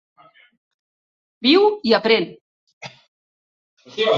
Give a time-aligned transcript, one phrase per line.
[1.47, 2.27] Viu i aprèn.